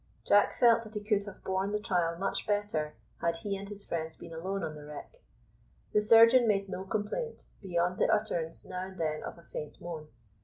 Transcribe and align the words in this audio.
Jack 0.25 0.51
felt 0.53 0.81
that 0.83 0.95
he 0.95 1.03
could 1.03 1.25
have 1.25 1.43
borne 1.43 1.71
the 1.71 1.79
trial 1.79 2.17
much 2.17 2.47
better, 2.47 2.95
had 3.19 3.37
he 3.37 3.55
and 3.55 3.69
his 3.69 3.85
friends 3.85 4.15
been 4.15 4.33
alone 4.33 4.63
on 4.63 4.73
the 4.73 4.83
wreck. 4.83 5.21
The 5.93 6.01
surgeon 6.01 6.47
made 6.47 6.67
no 6.67 6.85
complaint, 6.85 7.43
beyond 7.61 7.99
the 7.99 8.09
utterance 8.11 8.65
now 8.65 8.87
and 8.87 8.97
then 8.99 9.21
of 9.21 9.37
a 9.37 9.43
faint 9.43 9.79
moan. 9.79 10.07